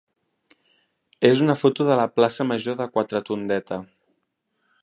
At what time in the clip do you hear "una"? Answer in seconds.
1.47-1.57